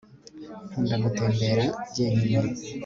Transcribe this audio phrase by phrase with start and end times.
[0.69, 1.63] nkunda gutembera
[1.93, 2.49] jyenyine